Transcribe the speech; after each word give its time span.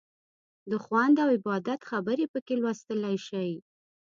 د 0.69 0.71
خوند 0.83 1.15
او 1.23 1.29
عبادت 1.37 1.79
خبرې 1.89 2.25
پکې 2.33 2.55
لوستلی 2.61 3.15
شئ. 3.27 3.51